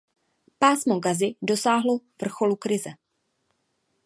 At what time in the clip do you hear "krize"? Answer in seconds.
2.55-2.89